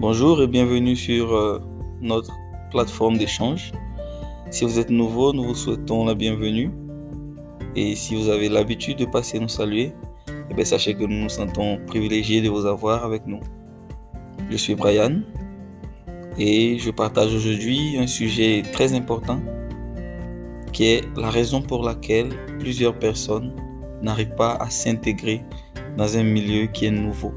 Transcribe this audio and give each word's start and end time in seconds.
Bonjour 0.00 0.42
et 0.42 0.46
bienvenue 0.46 0.96
sur 0.96 1.34
euh, 1.34 1.60
notre 2.00 2.32
plateforme 2.70 3.18
d'échange. 3.18 3.70
Si 4.50 4.64
vous 4.64 4.78
êtes 4.78 4.88
nouveau, 4.88 5.34
nous 5.34 5.44
vous 5.44 5.54
souhaitons 5.54 6.06
la 6.06 6.14
bienvenue. 6.14 6.70
Et 7.76 7.94
si 7.96 8.14
vous 8.14 8.30
avez 8.30 8.48
l'habitude 8.48 8.96
de 8.96 9.04
passer 9.04 9.38
nous 9.38 9.48
saluer, 9.48 9.92
eh 10.48 10.54
bien, 10.54 10.64
sachez 10.64 10.94
que 10.94 11.04
nous 11.04 11.24
nous 11.24 11.28
sentons 11.28 11.78
privilégiés 11.86 12.40
de 12.40 12.48
vous 12.48 12.64
avoir 12.64 13.04
avec 13.04 13.26
nous. 13.26 13.40
Je 14.48 14.56
suis 14.56 14.74
Brian 14.74 15.20
et 16.38 16.78
je 16.78 16.90
partage 16.90 17.34
aujourd'hui 17.34 17.98
un 17.98 18.06
sujet 18.06 18.62
très 18.72 18.94
important 18.94 19.42
qui 20.72 20.86
est 20.86 21.04
la 21.14 21.28
raison 21.28 21.60
pour 21.60 21.84
laquelle 21.84 22.30
plusieurs 22.58 22.98
personnes 22.98 23.54
n'arrivent 24.00 24.34
pas 24.34 24.54
à 24.54 24.70
s'intégrer 24.70 25.44
dans 25.98 26.16
un 26.16 26.22
milieu 26.22 26.68
qui 26.68 26.86
est 26.86 26.90
nouveau. 26.90 27.34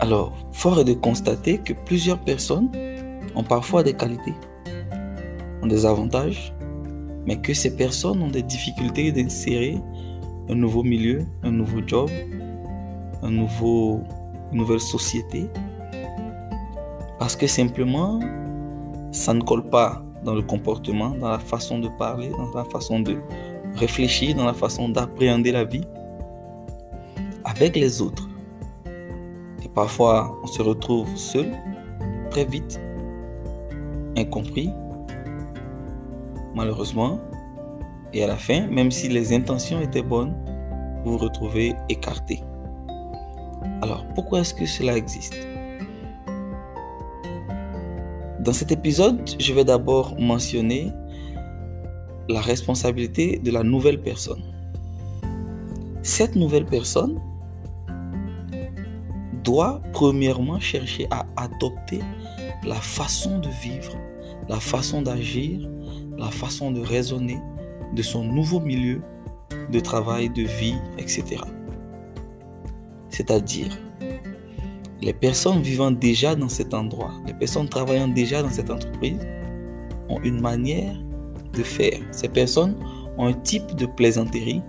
Alors, 0.00 0.32
fort 0.50 0.80
est 0.80 0.84
de 0.84 0.94
constater 0.94 1.58
que 1.58 1.74
plusieurs 1.74 2.18
personnes 2.18 2.70
ont 3.36 3.44
parfois 3.44 3.82
des 3.82 3.92
qualités, 3.92 4.32
ont 5.62 5.66
des 5.66 5.84
avantages, 5.84 6.54
mais 7.26 7.36
que 7.36 7.52
ces 7.52 7.76
personnes 7.76 8.22
ont 8.22 8.30
des 8.30 8.42
difficultés 8.42 9.12
d'insérer 9.12 9.78
un 10.48 10.54
nouveau 10.54 10.82
milieu, 10.82 11.26
un 11.42 11.50
nouveau 11.50 11.82
job, 11.86 12.08
un 13.22 13.30
nouveau, 13.30 14.00
une 14.52 14.58
nouvelle 14.58 14.80
société, 14.80 15.50
parce 17.18 17.36
que 17.36 17.46
simplement, 17.46 18.20
ça 19.12 19.34
ne 19.34 19.42
colle 19.42 19.68
pas 19.68 20.02
dans 20.24 20.34
le 20.34 20.40
comportement, 20.40 21.10
dans 21.10 21.28
la 21.28 21.38
façon 21.38 21.78
de 21.78 21.88
parler, 21.88 22.30
dans 22.30 22.58
la 22.58 22.64
façon 22.64 23.00
de 23.00 23.18
réfléchir, 23.74 24.34
dans 24.34 24.46
la 24.46 24.54
façon 24.54 24.88
d'appréhender 24.88 25.52
la 25.52 25.64
vie 25.64 25.84
avec 27.44 27.76
les 27.76 28.00
autres. 28.00 28.29
Parfois, 29.74 30.36
on 30.42 30.46
se 30.46 30.62
retrouve 30.62 31.16
seul, 31.16 31.52
très 32.30 32.44
vite, 32.44 32.80
incompris, 34.16 34.70
malheureusement. 36.54 37.20
Et 38.12 38.24
à 38.24 38.26
la 38.26 38.36
fin, 38.36 38.66
même 38.66 38.90
si 38.90 39.08
les 39.08 39.32
intentions 39.32 39.80
étaient 39.80 40.02
bonnes, 40.02 40.34
vous 41.04 41.12
vous 41.12 41.18
retrouvez 41.18 41.74
écarté. 41.88 42.42
Alors, 43.82 44.04
pourquoi 44.14 44.40
est-ce 44.40 44.52
que 44.52 44.66
cela 44.66 44.96
existe? 44.96 45.36
Dans 48.40 48.52
cet 48.52 48.72
épisode, 48.72 49.20
je 49.38 49.52
vais 49.52 49.64
d'abord 49.64 50.18
mentionner 50.18 50.92
la 52.28 52.40
responsabilité 52.40 53.38
de 53.38 53.50
la 53.50 53.62
nouvelle 53.62 54.00
personne. 54.00 54.42
Cette 56.02 56.34
nouvelle 56.36 56.64
personne 56.64 57.20
doit 59.42 59.80
premièrement 59.92 60.60
chercher 60.60 61.06
à 61.10 61.26
adopter 61.36 62.00
la 62.64 62.76
façon 62.76 63.38
de 63.38 63.48
vivre, 63.48 63.96
la 64.48 64.60
façon 64.60 65.02
d'agir, 65.02 65.68
la 66.18 66.30
façon 66.30 66.70
de 66.70 66.80
raisonner 66.80 67.38
de 67.94 68.02
son 68.02 68.24
nouveau 68.24 68.60
milieu 68.60 69.02
de 69.70 69.80
travail, 69.80 70.30
de 70.30 70.42
vie, 70.42 70.76
etc. 70.98 71.36
C'est-à-dire, 73.08 73.76
les 75.02 75.12
personnes 75.12 75.62
vivant 75.62 75.90
déjà 75.90 76.34
dans 76.34 76.48
cet 76.48 76.74
endroit, 76.74 77.12
les 77.26 77.34
personnes 77.34 77.68
travaillant 77.68 78.08
déjà 78.08 78.42
dans 78.42 78.50
cette 78.50 78.70
entreprise 78.70 79.18
ont 80.08 80.20
une 80.22 80.40
manière 80.40 80.96
de 81.52 81.62
faire. 81.62 81.98
Ces 82.10 82.28
personnes 82.28 82.76
ont 83.16 83.26
un 83.26 83.32
type 83.32 83.74
de 83.76 83.86
plaisanterie 83.86 84.62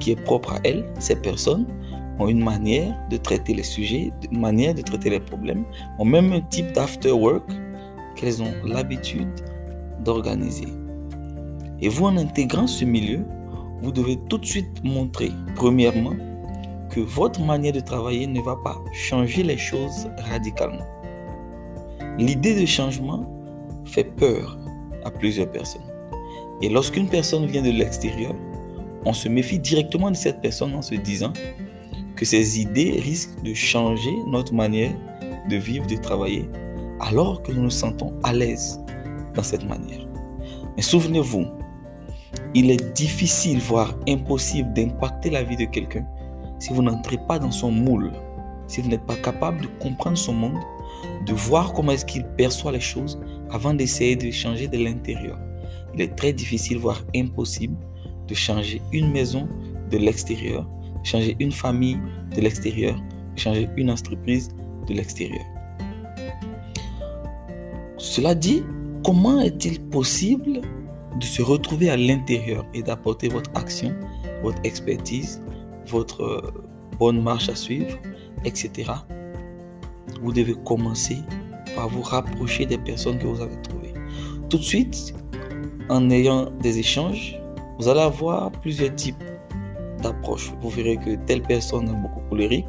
qui 0.00 0.12
est 0.12 0.22
propre 0.24 0.54
à 0.54 0.60
elles. 0.64 0.86
Ces 0.98 1.16
personnes 1.16 1.66
ont 2.18 2.28
une 2.28 2.42
manière 2.42 2.94
de 3.10 3.16
traiter 3.16 3.54
les 3.54 3.62
sujets, 3.62 4.12
une 4.30 4.40
manière 4.40 4.74
de 4.74 4.82
traiter 4.82 5.10
les 5.10 5.20
problèmes, 5.20 5.64
ont 5.98 6.04
même 6.04 6.32
un 6.32 6.40
type 6.40 6.72
d'after 6.72 7.12
work 7.12 7.48
qu'elles 8.14 8.42
ont 8.42 8.52
l'habitude 8.64 9.28
d'organiser. 10.04 10.68
Et 11.80 11.88
vous, 11.88 12.06
en 12.06 12.16
intégrant 12.16 12.66
ce 12.66 12.84
milieu, 12.84 13.24
vous 13.82 13.92
devez 13.92 14.18
tout 14.28 14.38
de 14.38 14.46
suite 14.46 14.82
montrer, 14.82 15.30
premièrement, 15.54 16.14
que 16.90 17.00
votre 17.00 17.40
manière 17.40 17.72
de 17.72 17.80
travailler 17.80 18.26
ne 18.26 18.40
va 18.40 18.56
pas 18.56 18.80
changer 18.92 19.42
les 19.42 19.58
choses 19.58 20.08
radicalement. 20.30 20.86
L'idée 22.18 22.58
de 22.58 22.64
changement 22.64 23.30
fait 23.84 24.04
peur 24.04 24.58
à 25.04 25.10
plusieurs 25.10 25.50
personnes. 25.50 25.82
Et 26.62 26.70
lorsqu'une 26.70 27.08
personne 27.08 27.44
vient 27.44 27.62
de 27.62 27.70
l'extérieur, 27.70 28.34
on 29.04 29.12
se 29.12 29.28
méfie 29.28 29.58
directement 29.58 30.10
de 30.10 30.16
cette 30.16 30.40
personne 30.40 30.74
en 30.74 30.82
se 30.82 30.94
disant 30.94 31.32
que 32.16 32.24
ces 32.24 32.60
idées 32.60 32.98
risquent 33.02 33.42
de 33.42 33.54
changer 33.54 34.14
notre 34.26 34.54
manière 34.54 34.92
de 35.48 35.56
vivre, 35.56 35.86
de 35.86 35.96
travailler, 35.96 36.48
alors 37.00 37.42
que 37.42 37.52
nous 37.52 37.62
nous 37.62 37.70
sentons 37.70 38.14
à 38.22 38.32
l'aise 38.32 38.80
dans 39.34 39.42
cette 39.42 39.64
manière. 39.68 40.06
Mais 40.76 40.82
souvenez-vous, 40.82 41.46
il 42.54 42.70
est 42.70 42.92
difficile, 42.94 43.58
voire 43.60 43.94
impossible 44.08 44.72
d'impacter 44.72 45.30
la 45.30 45.42
vie 45.42 45.56
de 45.56 45.66
quelqu'un 45.66 46.06
si 46.58 46.72
vous 46.72 46.82
n'entrez 46.82 47.18
pas 47.28 47.38
dans 47.38 47.50
son 47.50 47.70
moule, 47.70 48.12
si 48.66 48.80
vous 48.80 48.88
n'êtes 48.88 49.04
pas 49.04 49.16
capable 49.16 49.60
de 49.60 49.66
comprendre 49.78 50.16
son 50.16 50.32
monde, 50.32 50.58
de 51.26 51.32
voir 51.34 51.72
comment 51.72 51.92
est-ce 51.92 52.06
qu'il 52.06 52.24
perçoit 52.24 52.72
les 52.72 52.80
choses 52.80 53.20
avant 53.50 53.74
d'essayer 53.74 54.16
de 54.16 54.30
changer 54.30 54.68
de 54.68 54.78
l'intérieur. 54.78 55.38
Il 55.94 56.00
est 56.00 56.16
très 56.16 56.32
difficile, 56.32 56.78
voire 56.78 57.02
impossible, 57.14 57.76
de 58.26 58.34
changer 58.34 58.80
une 58.92 59.10
maison 59.10 59.48
de 59.90 59.98
l'extérieur 59.98 60.66
changer 61.06 61.36
une 61.38 61.52
famille 61.52 61.98
de 62.34 62.40
l'extérieur, 62.40 63.00
changer 63.36 63.68
une 63.76 63.90
entreprise 63.90 64.48
de 64.88 64.94
l'extérieur. 64.94 65.44
Cela 67.96 68.34
dit, 68.34 68.64
comment 69.04 69.40
est-il 69.40 69.80
possible 69.80 70.60
de 71.20 71.24
se 71.24 71.42
retrouver 71.42 71.90
à 71.90 71.96
l'intérieur 71.96 72.66
et 72.74 72.82
d'apporter 72.82 73.28
votre 73.28 73.50
action, 73.54 73.94
votre 74.42 74.58
expertise, 74.64 75.42
votre 75.86 76.22
euh, 76.22 76.64
bonne 76.98 77.22
marche 77.22 77.48
à 77.48 77.54
suivre, 77.54 77.96
etc. 78.44 78.90
Vous 80.22 80.32
devez 80.32 80.54
commencer 80.64 81.18
par 81.76 81.88
vous 81.88 82.02
rapprocher 82.02 82.66
des 82.66 82.78
personnes 82.78 83.18
que 83.18 83.26
vous 83.26 83.40
avez 83.40 83.60
trouvées. 83.62 83.94
Tout 84.50 84.58
de 84.58 84.62
suite, 84.62 85.14
en 85.88 86.10
ayant 86.10 86.50
des 86.62 86.78
échanges, 86.78 87.40
vous 87.78 87.88
allez 87.88 88.00
avoir 88.00 88.50
plusieurs 88.50 88.94
types 88.94 89.22
d'approche. 90.06 90.52
Vous 90.60 90.70
verrez 90.70 90.96
que 90.96 91.16
telle 91.26 91.42
personne 91.42 91.88
est 91.88 92.00
beaucoup 92.02 92.20
colérique, 92.28 92.66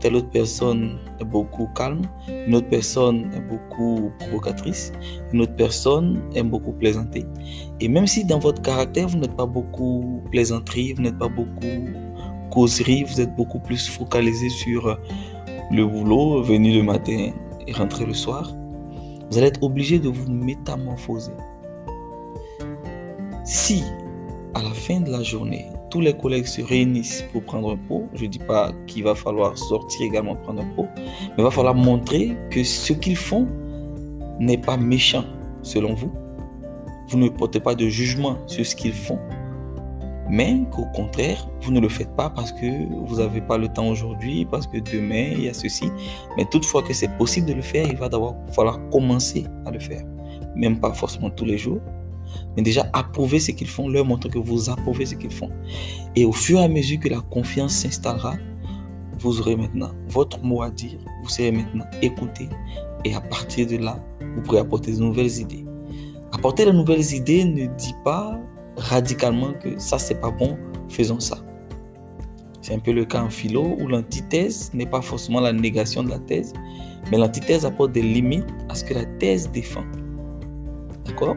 telle 0.00 0.14
autre 0.14 0.30
personne 0.30 0.98
est 1.20 1.24
beaucoup 1.24 1.68
calme, 1.74 2.02
une 2.46 2.54
autre 2.54 2.68
personne 2.68 3.30
est 3.34 3.40
beaucoup 3.40 4.10
provocatrice, 4.18 4.92
une 5.32 5.40
autre 5.40 5.56
personne 5.56 6.22
aime 6.34 6.50
beaucoup 6.50 6.72
plaisanter. 6.72 7.24
Et 7.80 7.88
même 7.88 8.06
si 8.06 8.24
dans 8.24 8.38
votre 8.38 8.62
caractère, 8.62 9.08
vous 9.08 9.18
n'êtes 9.18 9.36
pas 9.36 9.46
beaucoup 9.46 10.22
plaisanterie, 10.30 10.92
vous 10.92 11.02
n'êtes 11.02 11.18
pas 11.18 11.28
beaucoup 11.28 11.66
causerie, 12.50 13.04
vous 13.04 13.20
êtes 13.20 13.34
beaucoup 13.34 13.58
plus 13.58 13.88
focalisé 13.88 14.48
sur 14.48 14.98
le 15.70 15.86
boulot, 15.86 16.42
venir 16.42 16.76
le 16.76 16.82
matin 16.82 17.32
et 17.66 17.72
rentrer 17.72 18.06
le 18.06 18.14
soir, 18.14 18.54
vous 19.30 19.36
allez 19.36 19.48
être 19.48 19.62
obligé 19.62 19.98
de 19.98 20.08
vous 20.08 20.30
métamorphoser. 20.30 21.32
Si 23.44 23.82
à 24.54 24.62
la 24.62 24.70
fin 24.70 25.00
de 25.00 25.10
la 25.10 25.22
journée, 25.22 25.66
tous 25.90 26.00
les 26.00 26.16
collègues 26.16 26.46
se 26.46 26.62
réunissent 26.62 27.24
pour 27.32 27.42
prendre 27.42 27.72
un 27.72 27.76
pot. 27.76 28.08
Je 28.14 28.24
ne 28.24 28.28
dis 28.28 28.38
pas 28.38 28.72
qu'il 28.86 29.04
va 29.04 29.14
falloir 29.14 29.56
sortir 29.56 30.06
également 30.06 30.36
prendre 30.36 30.62
un 30.62 30.74
pot, 30.74 30.86
mais 30.96 31.34
il 31.38 31.44
va 31.44 31.50
falloir 31.50 31.74
montrer 31.74 32.36
que 32.50 32.62
ce 32.64 32.92
qu'ils 32.92 33.16
font 33.16 33.48
n'est 34.38 34.58
pas 34.58 34.76
méchant 34.76 35.24
selon 35.62 35.94
vous. 35.94 36.12
Vous 37.08 37.18
ne 37.18 37.28
portez 37.28 37.60
pas 37.60 37.74
de 37.74 37.88
jugement 37.88 38.36
sur 38.46 38.64
ce 38.66 38.76
qu'ils 38.76 38.92
font, 38.92 39.18
mais 40.28 40.62
qu'au 40.70 40.84
contraire, 40.94 41.48
vous 41.62 41.72
ne 41.72 41.80
le 41.80 41.88
faites 41.88 42.14
pas 42.14 42.28
parce 42.28 42.52
que 42.52 43.06
vous 43.06 43.16
n'avez 43.16 43.40
pas 43.40 43.56
le 43.56 43.68
temps 43.68 43.88
aujourd'hui, 43.88 44.44
parce 44.44 44.66
que 44.66 44.78
demain, 44.78 45.30
il 45.32 45.44
y 45.44 45.48
a 45.48 45.54
ceci. 45.54 45.90
Mais 46.36 46.44
toutefois 46.44 46.82
que 46.82 46.92
c'est 46.92 47.16
possible 47.16 47.46
de 47.46 47.54
le 47.54 47.62
faire, 47.62 47.86
il 47.88 47.96
va 47.96 48.08
d'abord 48.08 48.36
falloir 48.52 48.78
commencer 48.90 49.46
à 49.64 49.70
le 49.70 49.78
faire. 49.78 50.02
Même 50.54 50.78
pas 50.78 50.92
forcément 50.92 51.30
tous 51.30 51.46
les 51.46 51.56
jours, 51.56 51.80
mais 52.56 52.62
déjà 52.62 52.88
approuver 52.92 53.38
ce 53.38 53.52
qu'ils 53.52 53.68
font, 53.68 53.88
leur 53.88 54.04
montrer 54.04 54.30
que 54.30 54.38
vous 54.38 54.70
approuvez 54.70 55.06
ce 55.06 55.14
qu'ils 55.14 55.30
font. 55.30 55.50
Et 56.16 56.24
au 56.24 56.32
fur 56.32 56.58
et 56.60 56.64
à 56.64 56.68
mesure 56.68 56.98
que 57.00 57.08
la 57.08 57.20
confiance 57.20 57.74
s'installera, 57.74 58.36
vous 59.18 59.40
aurez 59.40 59.56
maintenant 59.56 59.90
votre 60.08 60.42
mot 60.42 60.62
à 60.62 60.70
dire, 60.70 60.98
vous 61.22 61.28
serez 61.28 61.52
maintenant 61.52 61.84
écouté 62.02 62.48
et 63.04 63.14
à 63.14 63.20
partir 63.20 63.66
de 63.66 63.76
là, 63.76 64.02
vous 64.34 64.42
pourrez 64.42 64.58
apporter 64.58 64.92
de 64.92 64.98
nouvelles 64.98 65.38
idées. 65.38 65.64
Apporter 66.32 66.66
de 66.66 66.72
nouvelles 66.72 67.14
idées 67.14 67.44
ne 67.44 67.66
dit 67.76 67.94
pas 68.04 68.38
radicalement 68.76 69.52
que 69.52 69.78
ça 69.78 69.98
c'est 69.98 70.20
pas 70.20 70.30
bon, 70.30 70.56
faisons 70.88 71.20
ça. 71.20 71.38
C'est 72.60 72.74
un 72.74 72.78
peu 72.78 72.92
le 72.92 73.04
cas 73.04 73.22
en 73.22 73.30
philo 73.30 73.76
où 73.80 73.88
l'antithèse 73.88 74.70
n'est 74.74 74.86
pas 74.86 75.00
forcément 75.00 75.40
la 75.40 75.52
négation 75.52 76.02
de 76.02 76.10
la 76.10 76.18
thèse, 76.18 76.52
mais 77.10 77.16
l'antithèse 77.16 77.64
apporte 77.64 77.92
des 77.92 78.02
limites 78.02 78.46
à 78.68 78.74
ce 78.74 78.84
que 78.84 78.94
la 78.94 79.04
thèse 79.04 79.50
défend. 79.50 79.84
D'accord? 81.06 81.36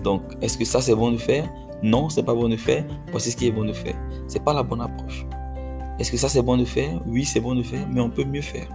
Donc, 0.00 0.22
est-ce 0.40 0.58
que 0.58 0.64
ça 0.64 0.80
c'est 0.80 0.94
bon 0.94 1.12
de 1.12 1.18
faire? 1.18 1.48
Non, 1.82 2.08
c'est 2.08 2.22
pas 2.22 2.34
bon 2.34 2.48
de 2.48 2.56
faire. 2.56 2.84
Voici 3.10 3.30
ce 3.30 3.36
qui 3.36 3.46
est 3.46 3.52
bon 3.52 3.64
de 3.64 3.72
faire. 3.72 3.96
C'est 4.26 4.44
pas 4.44 4.52
la 4.52 4.62
bonne 4.62 4.80
approche. 4.80 5.26
Est-ce 5.98 6.10
que 6.10 6.16
ça 6.16 6.28
c'est 6.28 6.42
bon 6.42 6.56
de 6.56 6.64
faire? 6.64 7.00
Oui, 7.06 7.24
c'est 7.24 7.40
bon 7.40 7.54
de 7.54 7.62
faire, 7.62 7.86
mais 7.90 8.00
on 8.00 8.10
peut 8.10 8.24
mieux 8.24 8.42
faire. 8.42 8.68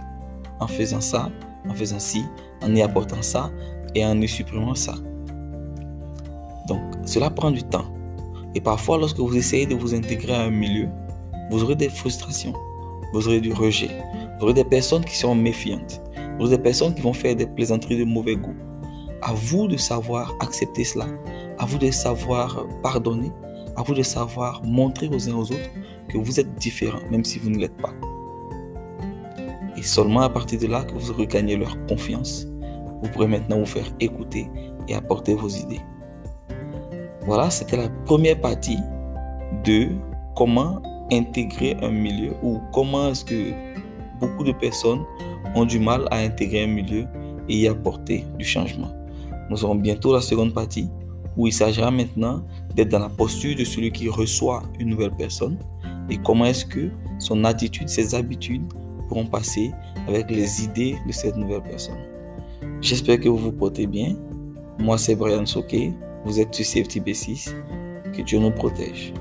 en 0.60 0.66
faisant 0.66 1.00
ça, 1.00 1.30
en 1.68 1.74
faisant 1.74 1.98
ci, 1.98 2.24
en 2.62 2.74
y 2.74 2.82
apportant 2.82 3.22
ça 3.22 3.50
et 3.94 4.04
en 4.04 4.20
y 4.20 4.28
supprimant 4.28 4.74
ça. 4.74 4.94
Donc, 6.68 6.80
cela 7.04 7.30
prend 7.30 7.50
du 7.50 7.62
temps. 7.62 7.86
Et 8.54 8.60
parfois, 8.60 8.98
lorsque 8.98 9.18
vous 9.18 9.36
essayez 9.36 9.66
de 9.66 9.74
vous 9.74 9.94
intégrer 9.94 10.34
à 10.34 10.42
un 10.42 10.50
milieu, 10.50 10.88
vous 11.50 11.62
aurez 11.62 11.76
des 11.76 11.88
frustrations, 11.88 12.54
vous 13.12 13.28
aurez 13.28 13.40
du 13.40 13.52
rejet, 13.52 13.90
vous 14.38 14.44
aurez 14.44 14.54
des 14.54 14.64
personnes 14.64 15.04
qui 15.04 15.16
seront 15.16 15.34
méfiantes, 15.34 16.00
vous 16.38 16.46
aurez 16.46 16.56
des 16.56 16.62
personnes 16.62 16.94
qui 16.94 17.02
vont 17.02 17.12
faire 17.12 17.36
des 17.36 17.46
plaisanteries 17.46 17.98
de 17.98 18.04
mauvais 18.04 18.36
goût. 18.36 18.54
À 19.22 19.32
vous 19.32 19.66
de 19.68 19.76
savoir 19.76 20.34
accepter 20.40 20.84
cela, 20.84 21.06
à 21.58 21.66
vous 21.66 21.78
de 21.78 21.90
savoir 21.90 22.66
pardonner, 22.82 23.32
à 23.76 23.82
vous 23.82 23.94
de 23.94 24.02
savoir 24.02 24.62
montrer 24.64 25.08
aux 25.08 25.28
uns 25.28 25.34
aux 25.34 25.50
autres 25.50 25.70
que 26.08 26.18
vous 26.18 26.38
êtes 26.38 26.54
différents, 26.56 27.00
même 27.10 27.24
si 27.24 27.38
vous 27.38 27.50
ne 27.50 27.58
l'êtes 27.58 27.76
pas. 27.76 27.92
Et 29.76 29.82
seulement 29.82 30.20
à 30.20 30.30
partir 30.30 30.60
de 30.60 30.66
là 30.66 30.84
que 30.84 30.94
vous 30.94 31.12
regagnez 31.12 31.56
leur 31.56 31.76
confiance, 31.86 32.46
vous 33.02 33.10
pourrez 33.10 33.26
maintenant 33.26 33.58
vous 33.58 33.66
faire 33.66 33.86
écouter 34.00 34.48
et 34.88 34.94
apporter 34.94 35.34
vos 35.34 35.48
idées. 35.48 35.80
Voilà, 37.22 37.50
c'était 37.50 37.76
la 37.76 37.88
première 38.04 38.40
partie 38.40 38.78
de 39.64 39.88
comment 40.34 40.80
intégrer 41.12 41.76
un 41.82 41.90
milieu 41.90 42.32
ou 42.42 42.60
comment 42.72 43.10
est-ce 43.10 43.24
que 43.24 43.52
beaucoup 44.20 44.44
de 44.44 44.52
personnes 44.52 45.04
ont 45.54 45.64
du 45.64 45.78
mal 45.78 46.06
à 46.10 46.18
intégrer 46.18 46.64
un 46.64 46.68
milieu 46.68 47.06
et 47.48 47.56
y 47.56 47.68
apporter 47.68 48.24
du 48.38 48.44
changement. 48.44 48.88
Nous 49.50 49.64
aurons 49.64 49.74
bientôt 49.74 50.12
la 50.14 50.20
seconde 50.20 50.52
partie 50.52 50.88
où 51.36 51.46
il 51.46 51.52
s'agira 51.52 51.90
maintenant 51.90 52.44
d'être 52.74 52.88
dans 52.88 52.98
la 52.98 53.08
posture 53.08 53.56
de 53.56 53.64
celui 53.64 53.92
qui 53.92 54.08
reçoit 54.08 54.62
une 54.78 54.88
nouvelle 54.88 55.14
personne 55.14 55.58
et 56.08 56.18
comment 56.18 56.46
est-ce 56.46 56.64
que 56.64 56.90
son 57.18 57.44
attitude, 57.44 57.88
ses 57.88 58.14
habitudes 58.14 58.62
pourront 59.08 59.26
passer 59.26 59.72
avec 60.08 60.30
les 60.30 60.64
idées 60.64 60.96
de 61.06 61.12
cette 61.12 61.36
nouvelle 61.36 61.62
personne. 61.62 61.98
J'espère 62.80 63.20
que 63.20 63.28
vous 63.28 63.38
vous 63.38 63.52
portez 63.52 63.86
bien. 63.86 64.16
Moi, 64.78 64.98
c'est 64.98 65.14
Brian 65.14 65.46
Soke. 65.46 65.76
Vous 66.24 66.40
êtes 66.40 66.54
sur 66.54 66.64
CFTB6. 66.64 67.54
Que 68.12 68.22
Dieu 68.22 68.38
nous 68.38 68.50
protège. 68.50 69.12